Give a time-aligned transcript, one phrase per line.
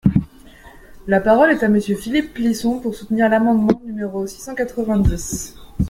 [1.05, 5.55] La parole est à Monsieur Philippe Plisson, pour soutenir l’amendement numéro six cent quatre-vingt-dix.